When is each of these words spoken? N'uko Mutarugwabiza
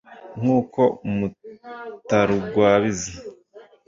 N'uko 0.41 0.81
Mutarugwabiza 1.17 3.11